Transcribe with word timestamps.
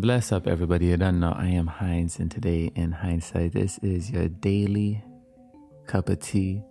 Bless 0.00 0.32
up, 0.32 0.46
everybody. 0.46 0.86
You 0.86 0.96
don't 0.96 1.20
know. 1.20 1.34
I 1.36 1.48
am 1.48 1.66
Heinz, 1.66 2.18
and 2.18 2.30
today 2.30 2.72
in 2.74 2.90
hindsight, 2.90 3.52
this 3.52 3.76
is 3.82 4.10
your 4.10 4.28
daily 4.28 5.04
cup 5.86 6.08
of 6.08 6.20
tea. 6.20 6.62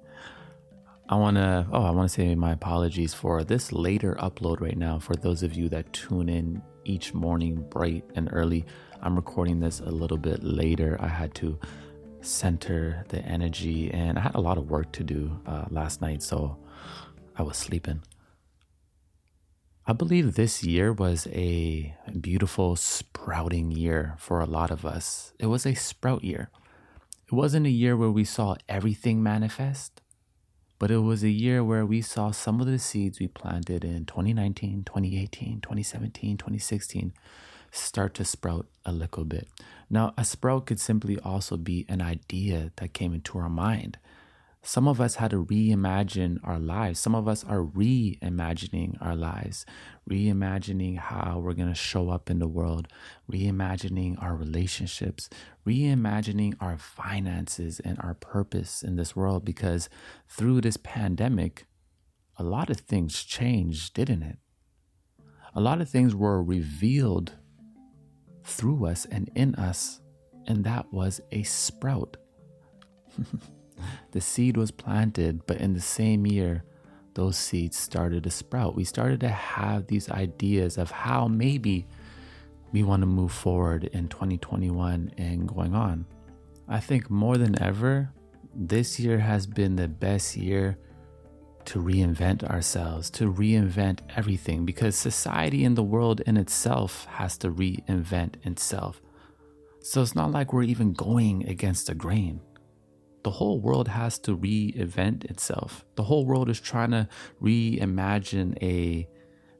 I 1.10 1.16
want 1.16 1.38
to, 1.38 1.68
oh, 1.72 1.84
I 1.84 1.92
want 1.92 2.10
to 2.10 2.12
say 2.16 2.34
my 2.34 2.54
apologies 2.54 3.14
for 3.14 3.44
this 3.44 3.72
later 3.72 4.18
upload 4.20 4.62
right 4.62 4.76
now. 4.76 4.98
For 4.98 5.14
those 5.14 5.44
of 5.44 5.54
you 5.54 5.70
that 5.70 5.94
tune 5.94 6.28
in 6.28 6.64
each 6.86 7.14
morning 7.14 7.64
bright 7.70 8.04
and 8.16 8.30
early, 8.32 8.66
I'm 9.00 9.16
recording 9.16 9.60
this 9.60 9.80
a 9.80 9.92
little 9.92 10.18
bit 10.18 10.44
later. 10.44 10.98
I 11.00 11.08
had 11.08 11.36
to 11.36 11.60
center 12.22 13.06
the 13.10 13.20
energy, 13.20 13.92
and 13.92 14.18
I 14.18 14.22
had 14.22 14.34
a 14.34 14.42
lot 14.42 14.58
of 14.58 14.72
work 14.72 14.92
to 14.94 15.04
do 15.04 15.40
uh, 15.46 15.66
last 15.70 16.02
night, 16.02 16.24
so 16.24 16.58
I 17.36 17.44
was 17.44 17.58
sleeping. 17.58 18.02
I 19.90 19.94
believe 19.94 20.36
this 20.36 20.64
year 20.64 20.94
was 20.94 21.26
a 21.32 21.96
beautiful 22.22 22.76
sprouting 22.76 23.72
year 23.72 24.14
for 24.20 24.40
a 24.40 24.46
lot 24.46 24.70
of 24.70 24.86
us. 24.86 25.34
It 25.40 25.48
was 25.48 25.66
a 25.66 25.74
sprout 25.74 26.24
year. 26.24 26.52
It 27.26 27.34
wasn't 27.34 27.66
a 27.66 27.72
year 27.72 27.98
where 27.98 28.12
we 28.12 28.24
saw 28.24 28.56
everything 28.70 29.24
manifest, 29.24 30.04
but 30.78 30.92
it 30.92 31.00
was 31.00 31.24
a 31.24 31.30
year 31.30 31.64
where 31.64 31.88
we 31.88 32.04
saw 32.04 32.30
some 32.30 32.62
of 32.62 32.68
the 32.68 32.78
seeds 32.78 33.20
we 33.20 33.30
planted 33.30 33.84
in 33.84 34.06
2019, 34.06 34.84
2018, 34.84 35.60
2017, 35.60 36.38
2016 36.38 37.12
start 37.72 38.14
to 38.14 38.24
sprout 38.24 38.68
a 38.86 38.92
little 38.92 39.26
bit. 39.26 39.48
Now, 39.90 40.14
a 40.16 40.24
sprout 40.24 40.68
could 40.68 40.80
simply 40.80 41.18
also 41.18 41.58
be 41.58 41.88
an 41.90 42.00
idea 42.00 42.74
that 42.76 42.94
came 42.94 43.12
into 43.12 43.40
our 43.40 43.50
mind 43.50 43.98
some 44.62 44.88
of 44.90 45.00
us 45.00 45.16
had 45.16 45.32
to 45.32 45.46
reimagine 45.46 46.38
our 46.44 46.60
lives. 46.60 47.00
Some 47.00 47.16
of 47.16 47.28
us 47.28 47.46
are 47.46 47.64
reimagining 47.64 48.98
our 49.02 49.16
lives, 49.16 49.66
reimagining 50.10 50.98
how 50.98 51.40
we're 51.40 51.54
going 51.54 51.70
to 51.70 51.76
show 51.76 52.10
up 52.10 52.30
in 52.30 52.40
the 52.40 52.48
world, 52.48 52.88
reimagining 53.32 54.22
our 54.22 54.36
relationships, 54.36 55.30
reimagining 55.66 56.56
our 56.60 56.78
finances 56.78 57.80
and 57.80 57.98
our 58.00 58.14
purpose 58.14 58.84
in 58.84 58.98
this 58.98 59.16
world. 59.16 59.46
Because 59.46 59.88
through 60.28 60.60
this 60.62 60.78
pandemic, 60.78 61.66
a 62.38 62.44
lot 62.44 62.70
of 62.70 62.82
things 62.82 63.24
changed, 63.24 63.94
didn't 63.94 64.24
it? 64.24 64.38
A 65.56 65.62
lot 65.62 65.80
of 65.80 65.90
things 65.90 66.14
were 66.14 66.44
revealed 66.44 67.32
through 68.44 68.86
us 68.86 69.06
and 69.06 69.30
in 69.36 69.56
us, 69.56 70.02
and 70.48 70.66
that 70.66 70.92
was 70.92 71.22
a 71.32 71.44
sprout. 71.44 72.18
The 74.12 74.22
seed 74.22 74.58
was 74.58 74.72
planted, 74.72 75.46
but 75.46 75.58
in 75.58 75.74
the 75.74 75.82
same 75.82 76.26
year, 76.26 76.64
those 77.14 77.38
seeds 77.38 77.78
started 77.78 78.24
to 78.24 78.30
sprout. 78.30 78.76
We 78.76 78.84
started 78.84 79.20
to 79.22 79.30
have 79.30 79.88
these 79.88 80.10
ideas 80.10 80.78
of 80.78 80.92
how 80.92 81.28
maybe 81.28 81.88
we 82.72 82.84
want 82.84 83.02
to 83.02 83.08
move 83.08 83.32
forward 83.32 83.86
in 83.86 84.08
2021 84.08 85.12
and 85.18 85.48
going 85.48 85.76
on. 85.76 86.06
I 86.68 86.80
think 86.80 87.10
more 87.10 87.38
than 87.38 87.62
ever, 87.62 88.12
this 88.56 89.00
year 89.00 89.20
has 89.20 89.48
been 89.48 89.76
the 89.76 89.88
best 89.88 90.38
year 90.38 90.78
to 91.66 91.80
reinvent 91.80 92.44
ourselves, 92.44 93.10
to 93.12 93.32
reinvent 93.32 94.00
everything, 94.16 94.66
because 94.66 94.96
society 94.96 95.66
and 95.66 95.76
the 95.76 95.84
world 95.84 96.22
in 96.22 96.38
itself 96.38 97.06
has 97.06 97.38
to 97.40 97.52
reinvent 97.52 98.36
itself. 98.46 99.02
So 99.82 100.02
it's 100.02 100.16
not 100.16 100.32
like 100.32 100.54
we're 100.54 100.64
even 100.64 100.94
going 100.94 101.48
against 101.48 101.88
the 101.88 101.96
grain 101.96 102.42
the 103.24 103.32
whole 103.32 103.60
world 103.60 103.88
has 103.88 104.18
to 104.20 104.36
reinvent 104.36 105.26
itself. 105.26 105.86
The 105.96 106.04
whole 106.04 106.26
world 106.26 106.50
is 106.50 106.60
trying 106.60 106.92
to 106.92 107.08
reimagine 107.42 108.62
a 108.62 109.08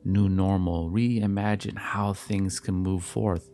new 0.06 0.30
normal, 0.30 0.90
reimagine 0.90 1.78
how 1.78 2.14
things 2.14 2.60
can 2.60 2.76
move 2.76 3.04
forth. 3.04 3.50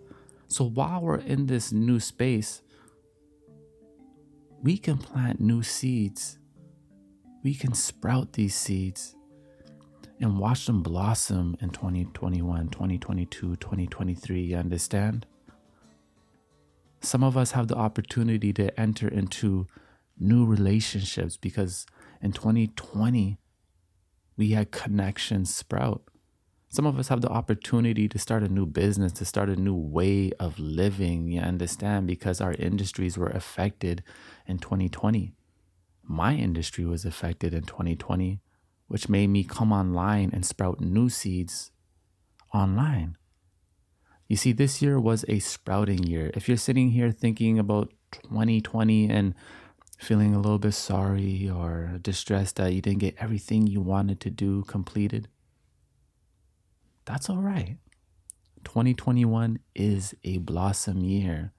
So 0.47 0.65
while 0.65 1.01
we're 1.01 1.17
in 1.17 1.47
this 1.47 1.71
new 1.71 1.99
space, 1.99 2.61
we 4.61 4.77
can 4.77 4.97
plant 4.97 5.39
new 5.39 5.63
seeds. 5.63 6.37
We 7.43 7.53
can 7.53 7.73
sprout 7.73 8.33
these 8.33 8.55
seeds 8.55 9.15
and 10.19 10.39
watch 10.39 10.65
them 10.65 10.81
blossom 10.81 11.57
in 11.61 11.69
2021, 11.69 12.69
2022, 12.69 13.55
2023. 13.55 14.41
You 14.41 14.57
understand? 14.57 15.25
Some 17.01 17.23
of 17.23 17.37
us 17.37 17.51
have 17.51 17.67
the 17.67 17.75
opportunity 17.75 18.51
to 18.53 18.79
enter 18.79 19.07
into 19.07 19.67
new 20.17 20.45
relationships 20.45 21.37
because 21.37 21.85
in 22.21 22.31
2020, 22.31 23.37
we 24.37 24.51
had 24.51 24.71
connections 24.71 25.53
sprout. 25.53 26.03
Some 26.69 26.85
of 26.85 26.99
us 26.99 27.07
have 27.07 27.21
the 27.21 27.29
opportunity 27.29 28.09
to 28.09 28.19
start 28.19 28.43
a 28.43 28.49
new 28.49 28.65
business, 28.65 29.13
to 29.13 29.25
start 29.25 29.49
a 29.49 29.55
new 29.55 29.75
way 29.75 30.31
of 30.39 30.59
living, 30.59 31.31
you 31.31 31.39
understand, 31.39 32.07
because 32.07 32.41
our 32.41 32.53
industries 32.53 33.17
were 33.17 33.29
affected 33.29 34.03
in 34.45 34.57
2020. 34.57 35.33
My 36.03 36.35
industry 36.35 36.85
was 36.85 37.05
affected 37.05 37.53
in 37.53 37.63
2020, 37.63 38.41
which 38.87 39.07
made 39.07 39.27
me 39.27 39.43
come 39.43 39.71
online 39.71 40.31
and 40.33 40.45
sprout 40.45 40.81
new 40.81 41.09
seeds 41.09 41.71
online. 42.53 43.17
You 44.27 44.35
see, 44.35 44.51
this 44.51 44.81
year 44.81 44.99
was 44.99 45.23
a 45.27 45.39
sprouting 45.39 46.03
year. 46.03 46.31
If 46.33 46.47
you're 46.47 46.57
sitting 46.57 46.91
here 46.91 47.11
thinking 47.11 47.59
about 47.59 47.93
2020 48.11 49.09
and 49.09 49.35
feeling 49.97 50.33
a 50.33 50.39
little 50.39 50.59
bit 50.59 50.73
sorry 50.73 51.49
or 51.49 51.97
distressed 52.01 52.57
that 52.57 52.73
you 52.73 52.81
didn't 52.81 52.99
get 52.99 53.15
everything 53.19 53.67
you 53.67 53.81
wanted 53.81 54.19
to 54.21 54.29
do 54.29 54.63
completed, 54.63 55.27
that's 57.05 57.29
all 57.29 57.37
right. 57.37 57.77
2021 58.63 59.59
is 59.75 60.15
a 60.23 60.39
blossom 60.39 61.03
year. 61.03 61.53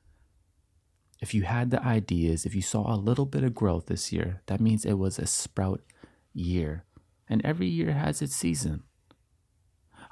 If 1.21 1.33
you 1.33 1.43
had 1.43 1.71
the 1.71 1.83
ideas, 1.83 2.45
if 2.45 2.55
you 2.55 2.63
saw 2.63 2.93
a 2.93 2.97
little 2.97 3.25
bit 3.25 3.45
of 3.45 3.55
growth 3.55 3.87
this 3.87 4.13
year, 4.13 4.43
that 4.47 4.61
means 4.61 4.85
it 4.85 4.99
was 4.99 5.19
a 5.19 5.27
sprout 5.27 5.81
year. 6.35 6.85
And 7.29 7.45
every 7.45 7.69
year 7.69 7.93
has 7.93 8.21
its 8.21 8.37
season. 8.37 8.83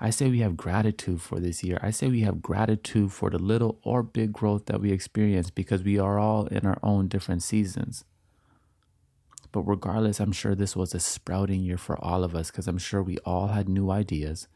I 0.00 0.10
say 0.10 0.28
we 0.28 0.40
have 0.40 0.56
gratitude 0.56 1.20
for 1.20 1.38
this 1.38 1.62
year. 1.62 1.78
I 1.82 1.90
say 1.90 2.08
we 2.08 2.22
have 2.22 2.42
gratitude 2.42 3.12
for 3.12 3.30
the 3.30 3.38
little 3.38 3.78
or 3.84 4.02
big 4.02 4.32
growth 4.32 4.66
that 4.66 4.80
we 4.80 4.90
experience 4.90 5.50
because 5.50 5.82
we 5.82 5.98
are 5.98 6.18
all 6.18 6.46
in 6.46 6.66
our 6.66 6.78
own 6.82 7.08
different 7.08 7.42
seasons. 7.42 8.04
But 9.54 9.68
regardless, 9.68 10.18
I'm 10.18 10.32
sure 10.32 10.56
this 10.56 10.74
was 10.74 10.94
a 10.94 10.98
sprouting 10.98 11.60
year 11.62 11.78
for 11.78 11.96
all 12.04 12.24
of 12.24 12.34
us 12.34 12.50
because 12.50 12.66
I'm 12.66 12.76
sure 12.76 13.04
we 13.04 13.18
all 13.18 13.46
had 13.46 13.68
new 13.68 13.88
ideas. 13.88 14.48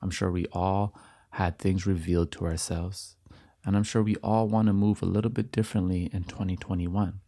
I'm 0.00 0.12
sure 0.12 0.30
we 0.30 0.46
all 0.52 0.94
had 1.30 1.58
things 1.58 1.84
revealed 1.84 2.30
to 2.30 2.44
ourselves. 2.44 3.16
And 3.64 3.76
I'm 3.76 3.82
sure 3.82 4.04
we 4.04 4.14
all 4.22 4.46
want 4.46 4.68
to 4.68 4.72
move 4.72 5.02
a 5.02 5.06
little 5.06 5.32
bit 5.32 5.50
differently 5.50 6.08
in 6.12 6.22
2021. 6.22 7.18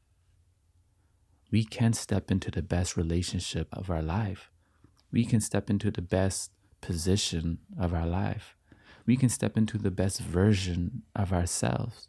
We 1.51 1.65
can 1.65 1.93
step 1.93 2.31
into 2.31 2.53
the 2.53 2.63
best 2.63 2.97
relationship 2.97 3.67
of 3.73 3.91
our 3.91 4.01
life. 4.01 4.53
We 5.11 5.25
can 5.25 5.41
step 5.41 5.69
into 5.69 5.91
the 5.91 6.03
best 6.03 6.53
position 6.81 7.59
of 7.77 7.93
our 7.93 8.07
life. 8.07 8.55
We 9.07 9.17
can 9.17 9.29
step 9.29 9.57
into 9.59 9.77
the 9.77 9.91
best 9.91 10.21
version 10.21 11.03
of 11.17 11.33
ourselves 11.33 12.07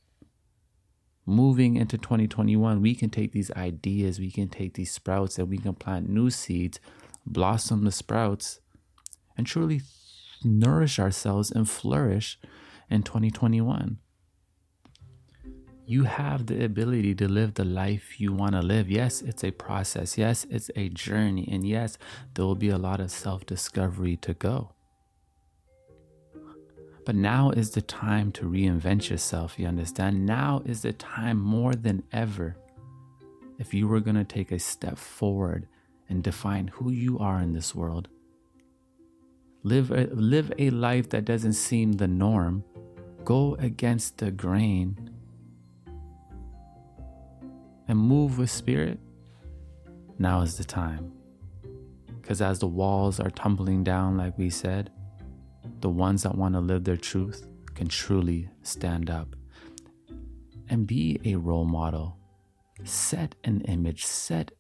moving 1.29 1.78
into 1.78 1.97
2021, 1.97 2.81
we 2.81 2.95
can 2.95 3.09
take 3.09 3.31
these 3.31 3.51
ideas, 3.51 4.19
we 4.19 4.31
can 4.31 4.50
take 4.50 4.73
these 4.73 4.91
sprouts, 4.91 5.38
and 5.38 5.50
we 5.50 5.57
can 5.57 5.75
plant 5.75 6.09
new 6.09 6.29
seeds, 6.29 6.79
blossom 7.25 7.85
the 7.85 7.91
sprouts, 7.91 8.59
and 9.38 9.47
truly 9.47 9.81
nourish 10.44 11.00
ourselves 11.00 11.51
and 11.51 11.69
flourish 11.69 12.39
in 12.89 13.03
2021. 13.03 14.00
You 15.85 16.03
have 16.03 16.45
the 16.45 16.63
ability 16.63 17.16
to 17.16 17.28
live 17.28 17.56
the 17.56 17.66
life 17.66 18.19
you 18.19 18.31
want 18.31 18.53
to 18.53 18.62
live. 18.62 18.91
Yes, 18.91 19.22
it's 19.22 19.44
a 19.44 19.51
process. 19.51 20.18
Yes, 20.19 20.45
it's 20.50 20.69
a 20.75 20.89
journey. 20.89 21.50
And 21.51 21.66
yes, 21.66 21.97
there 22.35 22.45
will 22.45 22.53
be 22.53 22.69
a 22.69 22.78
lot 22.78 23.00
of 23.00 23.09
self 23.09 23.45
discovery 23.45 24.16
to 24.18 24.35
go. 24.35 24.73
But 27.09 27.15
now 27.15 27.49
is 27.49 27.71
the 27.71 27.81
time 27.81 28.31
to 28.33 28.45
reinvent 28.45 29.09
yourself, 29.09 29.57
you 29.57 29.65
understand? 29.65 30.27
Now 30.27 30.61
is 30.63 30.83
the 30.83 30.94
time 30.94 31.39
more 31.39 31.73
than 31.73 32.03
ever. 32.11 32.56
If 33.57 33.73
you 33.73 33.88
were 33.88 34.00
going 34.00 34.17
to 34.17 34.23
take 34.23 34.51
a 34.51 34.59
step 34.59 34.95
forward 34.95 35.67
and 36.07 36.21
define 36.21 36.67
who 36.67 36.91
you 36.91 37.17
are 37.17 37.41
in 37.41 37.53
this 37.53 37.73
world, 37.73 38.09
live 39.63 39.89
a, 39.89 40.06
live 40.13 40.53
a 40.59 40.69
life 40.69 41.09
that 41.09 41.25
doesn't 41.25 41.53
seem 41.53 41.94
the 41.94 42.07
norm, 42.07 42.63
go 43.25 43.55
against 43.55 44.19
the 44.19 44.29
grain, 44.29 45.09
and 47.88 47.97
move 47.97 48.38
with 48.38 48.51
spirit, 48.51 49.00
now 50.19 50.41
is 50.41 50.59
the 50.59 50.63
time. 50.63 51.12
Because 52.21 52.39
as 52.39 52.59
the 52.59 52.67
walls 52.67 53.19
are 53.19 53.31
tumbling 53.31 53.83
down, 53.83 54.15
like 54.15 54.38
we 54.38 54.51
said, 54.51 54.91
the 55.81 55.89
ones 55.89 56.23
that 56.23 56.35
want 56.35 56.55
to 56.55 56.59
live 56.59 56.83
their 56.83 56.97
truth 56.97 57.47
can 57.75 57.87
truly 57.87 58.49
stand 58.61 59.09
up 59.09 59.35
and 60.69 60.85
be 60.85 61.19
a 61.25 61.35
role 61.35 61.65
model. 61.65 62.17
Set 62.83 63.35
an 63.43 63.61
image, 63.61 64.05
set 64.05 64.51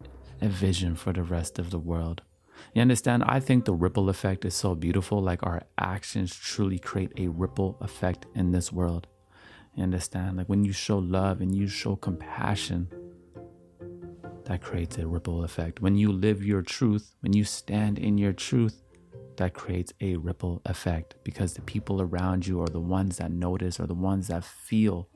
a 0.41 0.47
vision 0.47 0.95
for 0.95 1.13
the 1.13 1.23
rest 1.23 1.59
of 1.59 1.69
the 1.69 1.79
world. 1.79 2.21
You 2.73 2.81
understand? 2.81 3.23
I 3.25 3.39
think 3.39 3.65
the 3.65 3.73
ripple 3.73 4.09
effect 4.09 4.45
is 4.45 4.53
so 4.53 4.75
beautiful. 4.75 5.21
Like 5.21 5.43
our 5.43 5.63
actions 5.77 6.35
truly 6.35 6.79
create 6.79 7.13
a 7.17 7.27
ripple 7.27 7.77
effect 7.81 8.25
in 8.35 8.51
this 8.51 8.71
world. 8.71 9.07
You 9.75 9.83
understand? 9.83 10.37
Like 10.37 10.49
when 10.49 10.63
you 10.63 10.73
show 10.73 10.97
love 10.97 11.41
and 11.41 11.55
you 11.55 11.67
show 11.67 11.95
compassion, 11.95 12.89
that 14.45 14.61
creates 14.61 14.97
a 14.97 15.07
ripple 15.07 15.43
effect. 15.43 15.79
When 15.79 15.95
you 15.95 16.11
live 16.11 16.43
your 16.43 16.63
truth, 16.63 17.13
when 17.21 17.33
you 17.33 17.43
stand 17.43 17.99
in 17.99 18.17
your 18.17 18.33
truth, 18.33 18.81
that 19.39 19.53
creates 19.53 19.93
a 20.01 20.17
ripple 20.17 20.61
effect 20.65 21.15
because 21.23 21.53
the 21.53 21.61
people 21.61 22.01
around 22.01 22.45
you 22.45 22.61
are 22.61 22.67
the 22.67 22.79
ones 22.79 23.17
that 23.17 23.31
notice 23.31 23.79
or 23.79 23.87
the 23.87 23.93
ones 23.93 24.27
that 24.27 24.43
feel 24.43 25.07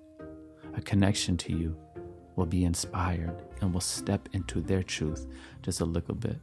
a 0.76 0.82
connection 0.82 1.36
to 1.36 1.52
you 1.52 1.78
will 2.38 2.46
be 2.46 2.64
inspired 2.64 3.44
and 3.60 3.74
will 3.74 3.82
step 3.82 4.30
into 4.32 4.62
their 4.62 4.82
truth 4.82 5.28
just 5.62 5.82
a 5.82 5.86
little 5.86 6.16
bit. 6.16 6.40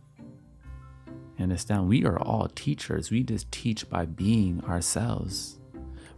Understand? 1.39 1.89
We 1.89 2.05
are 2.05 2.21
all 2.21 2.49
teachers. 2.49 3.11
We 3.11 3.23
just 3.23 3.51
teach 3.51 3.89
by 3.89 4.05
being 4.05 4.63
ourselves. 4.65 5.59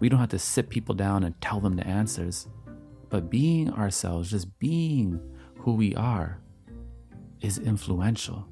We 0.01 0.09
don't 0.09 0.19
have 0.19 0.31
to 0.31 0.41
sit 0.41 0.69
people 0.69 0.97
down 0.97 1.23
and 1.23 1.41
tell 1.41 1.61
them 1.61 1.77
the 1.77 1.87
answers, 1.87 2.49
but 3.09 3.31
being 3.31 3.73
ourselves, 3.73 4.33
just 4.33 4.59
being 4.59 5.21
who 5.59 5.75
we 5.75 5.95
are, 5.95 6.41
is 7.41 7.59
influential. 7.59 8.49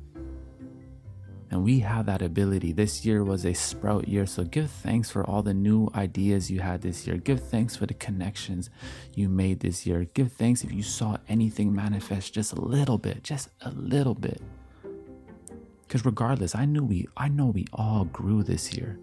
And 1.50 1.64
we 1.64 1.80
have 1.80 2.06
that 2.06 2.22
ability. 2.22 2.72
This 2.72 3.04
year 3.04 3.24
was 3.24 3.44
a 3.44 3.54
sprout 3.54 4.06
year. 4.06 4.24
So 4.24 4.44
give 4.44 4.70
thanks 4.70 5.10
for 5.10 5.24
all 5.24 5.42
the 5.42 5.52
new 5.52 5.88
ideas 5.96 6.48
you 6.48 6.60
had 6.60 6.80
this 6.80 7.06
year. 7.08 7.16
Give 7.16 7.40
thanks 7.40 7.74
for 7.74 7.86
the 7.86 7.94
connections 7.94 8.70
you 9.14 9.28
made 9.28 9.58
this 9.58 9.84
year. 9.84 10.04
Give 10.14 10.32
thanks 10.32 10.62
if 10.62 10.72
you 10.72 10.84
saw 10.84 11.16
anything 11.28 11.74
manifest 11.74 12.32
just 12.32 12.52
a 12.52 12.60
little 12.60 12.98
bit, 12.98 13.24
just 13.24 13.48
a 13.62 13.70
little 13.72 14.14
bit. 14.14 14.40
Because 15.82 16.04
regardless, 16.04 16.54
I 16.54 16.66
knew 16.66 16.84
we 16.84 17.08
I 17.16 17.26
know 17.26 17.46
we 17.46 17.66
all 17.72 18.04
grew 18.04 18.44
this 18.44 18.72
year. 18.74 19.00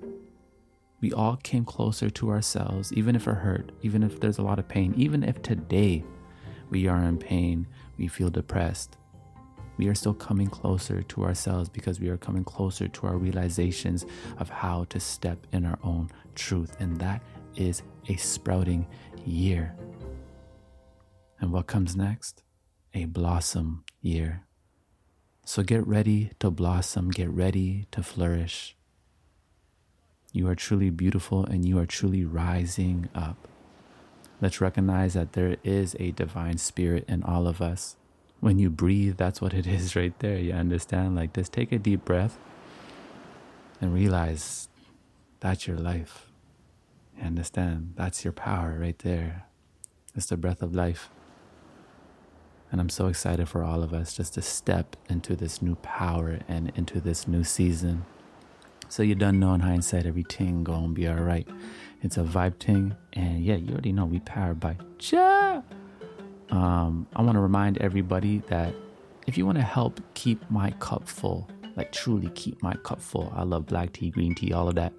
We 1.02 1.12
all 1.12 1.36
came 1.36 1.66
closer 1.66 2.10
to 2.10 2.30
ourselves, 2.30 2.94
even 2.94 3.16
if 3.16 3.28
it 3.28 3.34
hurt, 3.34 3.74
even 3.82 4.04
if 4.04 4.22
there's 4.22 4.38
a 4.38 4.42
lot 4.42 4.58
of 4.58 4.70
pain, 4.70 4.94
even 4.96 5.22
if 5.22 5.42
today 5.42 6.06
we 6.70 6.88
are 6.88 7.04
in 7.04 7.18
pain, 7.18 7.68
we 7.98 8.08
feel 8.08 8.30
depressed 8.30 8.98
we 9.78 9.88
are 9.88 9.96
still 9.96 10.14
coming 10.14 10.48
closer 10.48 11.04
to 11.04 11.24
ourselves 11.24 11.70
because 11.70 12.00
we 12.00 12.10
are 12.10 12.18
coming 12.18 12.44
closer 12.44 12.88
to 12.88 13.08
our 13.08 13.18
realizations 13.18 14.06
of 14.40 14.50
how 14.50 14.86
to 14.86 15.00
step 15.00 15.46
in 15.52 15.66
our 15.66 15.80
own 15.84 16.10
truth. 16.36 16.76
And 16.80 17.00
that 17.00 17.22
is 17.56 17.84
a 18.08 18.16
sprouting 18.16 18.88
year. 19.26 19.76
And 21.40 21.52
what 21.52 21.68
comes 21.68 21.96
next? 21.96 22.44
A 22.94 23.06
blossom 23.06 23.84
year. 24.02 24.44
So 25.46 25.64
get 25.64 25.86
ready 25.86 26.32
to 26.40 26.50
blossom, 26.50 27.10
get 27.10 27.30
ready 27.30 27.88
to 27.92 28.04
flourish. 28.04 28.76
You 30.34 30.48
are 30.50 30.56
truly 30.56 30.90
beautiful 30.90 31.46
and 31.46 31.66
you 31.66 31.80
are 31.80 31.86
truly 31.86 32.26
rising 32.26 33.10
up. 33.16 33.48
Let's 34.42 34.60
recognize 34.60 35.14
that 35.14 35.34
there 35.34 35.58
is 35.64 35.96
a 36.00 36.12
divine 36.12 36.58
spirit 36.58 37.06
in 37.08 37.24
all 37.24 37.48
of 37.48 37.62
us 37.62 37.96
when 38.40 38.60
you 38.60 38.70
breathe, 38.70 39.18
that's 39.18 39.42
what 39.42 39.54
it 39.54 39.68
is 39.78 39.96
right 39.96 40.18
there. 40.20 40.38
You 40.38 40.54
understand? 40.54 41.16
Like, 41.16 41.34
just 41.34 41.54
take 41.54 41.72
a 41.72 41.80
deep 41.80 42.06
breath 42.06 42.38
and 43.82 43.94
realize 43.94 44.70
that's 45.40 45.68
your 45.68 45.78
life. 45.78 46.28
You 47.18 47.26
understand? 47.26 47.94
That's 47.96 48.24
your 48.24 48.34
power 48.34 48.78
right 48.80 48.98
there. 49.00 49.46
It's 50.16 50.28
the 50.28 50.38
breath 50.38 50.62
of 50.62 50.74
life. 50.74 51.10
And 52.72 52.82
I'm 52.82 52.90
so 52.90 53.08
excited 53.08 53.48
for 53.48 53.64
all 53.64 53.82
of 53.82 53.94
us 53.94 54.14
just 54.14 54.34
to 54.34 54.42
step 54.42 54.96
into 55.10 55.36
this 55.36 55.62
new 55.62 55.76
power 55.76 56.40
and 56.48 56.72
into 56.76 57.00
this 57.00 57.28
new 57.28 57.44
season. 57.44 58.06
So 58.90 59.04
you 59.04 59.16
done 59.16 59.40
know 59.40 59.54
in 59.54 59.62
hindsight 59.62 60.06
everything 60.06 60.64
gonna 60.64 60.90
be 60.90 61.08
alright. 61.08 61.48
It's 62.02 62.18
a 62.18 62.24
vibe 62.24 62.60
thing, 62.60 62.96
and 63.14 63.44
yeah, 63.44 63.56
you 63.56 63.72
already 63.72 63.92
know 63.92 64.06
we 64.06 64.20
powered 64.20 64.60
by 64.60 64.78
Cha. 64.98 65.64
Um, 66.50 67.08
I 67.16 67.22
want 67.22 67.36
to 67.36 67.42
remind 67.42 67.78
everybody 67.80 68.40
that 68.48 68.74
if 69.28 69.38
you 69.38 69.46
want 69.46 69.58
to 69.58 69.64
help 69.64 70.00
keep 70.14 70.50
my 70.50 70.72
cup 70.80 71.08
full, 71.08 71.48
like 71.76 71.92
truly 71.92 72.30
keep 72.30 72.62
my 72.64 72.74
cup 72.84 73.02
full, 73.02 73.32
I 73.36 73.44
love 73.44 73.66
black 73.66 73.94
tea, 73.94 74.10
green 74.10 74.34
tea, 74.34 74.54
all 74.54 74.68
of 74.68 74.76
that. 74.76 74.94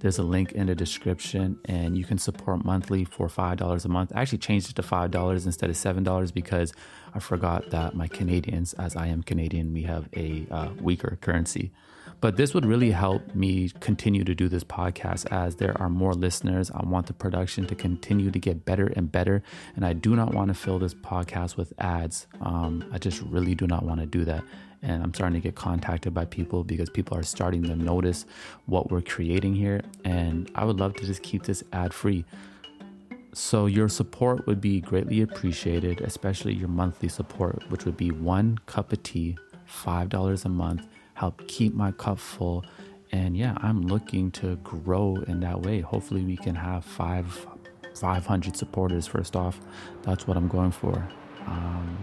There's 0.00 0.18
a 0.18 0.22
link 0.22 0.52
in 0.52 0.66
the 0.66 0.74
description, 0.74 1.58
and 1.66 1.96
you 1.96 2.04
can 2.04 2.16
support 2.16 2.64
monthly 2.64 3.04
for 3.04 3.28
$5 3.28 3.84
a 3.84 3.88
month. 3.88 4.12
I 4.14 4.22
actually 4.22 4.38
changed 4.38 4.70
it 4.70 4.76
to 4.76 4.82
$5 4.82 5.46
instead 5.46 5.68
of 5.68 5.76
$7 5.76 6.34
because 6.34 6.72
I 7.14 7.18
forgot 7.18 7.70
that 7.70 7.94
my 7.94 8.08
Canadians, 8.08 8.72
as 8.74 8.96
I 8.96 9.08
am 9.08 9.22
Canadian, 9.22 9.74
we 9.74 9.82
have 9.82 10.08
a 10.16 10.46
uh, 10.50 10.70
weaker 10.80 11.18
currency. 11.20 11.70
But 12.20 12.36
this 12.36 12.52
would 12.52 12.66
really 12.66 12.90
help 12.90 13.34
me 13.34 13.70
continue 13.80 14.24
to 14.24 14.34
do 14.34 14.48
this 14.48 14.64
podcast 14.64 15.30
as 15.30 15.56
there 15.56 15.78
are 15.80 15.88
more 15.88 16.14
listeners. 16.14 16.70
I 16.70 16.84
want 16.84 17.06
the 17.06 17.14
production 17.14 17.66
to 17.66 17.74
continue 17.74 18.30
to 18.30 18.38
get 18.38 18.64
better 18.64 18.88
and 18.88 19.10
better. 19.10 19.42
And 19.74 19.86
I 19.86 19.94
do 19.94 20.14
not 20.14 20.34
want 20.34 20.48
to 20.48 20.54
fill 20.54 20.78
this 20.78 20.94
podcast 20.94 21.56
with 21.56 21.72
ads. 21.78 22.26
Um, 22.40 22.84
I 22.92 22.98
just 22.98 23.22
really 23.22 23.54
do 23.54 23.66
not 23.66 23.84
want 23.84 24.00
to 24.00 24.06
do 24.06 24.24
that. 24.26 24.44
And 24.82 25.02
I'm 25.02 25.12
starting 25.12 25.40
to 25.40 25.46
get 25.46 25.54
contacted 25.54 26.14
by 26.14 26.24
people 26.24 26.64
because 26.64 26.88
people 26.88 27.16
are 27.16 27.22
starting 27.22 27.62
to 27.64 27.76
notice 27.76 28.24
what 28.66 28.90
we're 28.90 29.02
creating 29.02 29.54
here. 29.54 29.82
And 30.04 30.50
I 30.54 30.64
would 30.64 30.80
love 30.80 30.94
to 30.96 31.06
just 31.06 31.22
keep 31.22 31.42
this 31.44 31.62
ad 31.72 31.92
free. 31.92 32.24
So, 33.32 33.66
your 33.66 33.88
support 33.88 34.46
would 34.48 34.60
be 34.60 34.80
greatly 34.80 35.20
appreciated, 35.20 36.00
especially 36.00 36.52
your 36.52 36.68
monthly 36.68 37.08
support, 37.08 37.62
which 37.70 37.84
would 37.84 37.96
be 37.96 38.10
one 38.10 38.58
cup 38.66 38.92
of 38.92 39.02
tea, 39.04 39.38
$5 39.68 40.44
a 40.44 40.48
month 40.48 40.84
help 41.20 41.46
keep 41.48 41.74
my 41.74 41.92
cup 41.92 42.18
full. 42.18 42.64
And 43.12 43.36
yeah, 43.36 43.54
I'm 43.58 43.82
looking 43.82 44.30
to 44.32 44.56
grow 44.56 45.16
in 45.26 45.40
that 45.40 45.60
way. 45.60 45.80
Hopefully, 45.80 46.24
we 46.24 46.36
can 46.36 46.54
have 46.54 46.82
five, 46.84 47.46
500 47.94 48.56
supporters 48.56 49.06
first 49.06 49.36
off. 49.36 49.60
That's 50.02 50.26
what 50.26 50.36
I'm 50.38 50.48
going 50.48 50.70
for. 50.70 51.06
Um, 51.46 51.98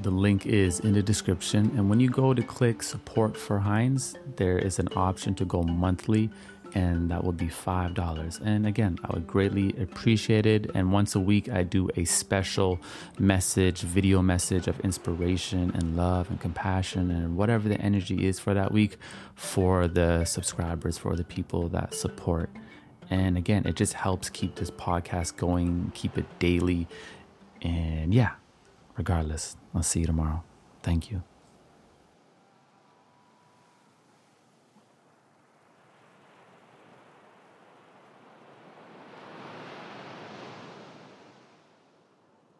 the 0.00 0.10
link 0.10 0.46
is 0.46 0.80
in 0.80 0.92
the 0.92 1.02
description. 1.02 1.72
And 1.76 1.88
when 1.90 2.00
you 2.00 2.08
go 2.08 2.34
to 2.34 2.42
click 2.42 2.82
support 2.82 3.36
for 3.36 3.58
Heinz, 3.58 4.16
there 4.36 4.58
is 4.58 4.78
an 4.78 4.88
option 4.96 5.34
to 5.36 5.44
go 5.44 5.62
monthly 5.62 6.30
and 6.74 7.10
that 7.10 7.24
will 7.24 7.32
be 7.32 7.46
$5. 7.46 8.40
And 8.44 8.66
again, 8.66 8.98
I 9.04 9.12
would 9.14 9.26
greatly 9.26 9.74
appreciate 9.80 10.46
it. 10.46 10.70
And 10.74 10.92
once 10.92 11.14
a 11.14 11.20
week, 11.20 11.48
I 11.48 11.62
do 11.62 11.88
a 11.96 12.04
special 12.04 12.80
message, 13.18 13.80
video 13.80 14.22
message 14.22 14.68
of 14.68 14.78
inspiration 14.80 15.72
and 15.74 15.96
love 15.96 16.30
and 16.30 16.40
compassion 16.40 17.10
and 17.10 17.36
whatever 17.36 17.68
the 17.68 17.80
energy 17.80 18.26
is 18.26 18.38
for 18.38 18.54
that 18.54 18.72
week 18.72 18.98
for 19.34 19.88
the 19.88 20.24
subscribers, 20.24 20.98
for 20.98 21.16
the 21.16 21.24
people 21.24 21.68
that 21.68 21.94
support. 21.94 22.50
And 23.10 23.38
again, 23.38 23.66
it 23.66 23.76
just 23.76 23.94
helps 23.94 24.28
keep 24.28 24.56
this 24.56 24.70
podcast 24.70 25.36
going, 25.36 25.92
keep 25.94 26.18
it 26.18 26.26
daily. 26.38 26.86
And 27.62 28.12
yeah, 28.12 28.32
regardless, 28.98 29.56
I'll 29.74 29.82
see 29.82 30.00
you 30.00 30.06
tomorrow. 30.06 30.42
Thank 30.82 31.10
you. 31.10 31.22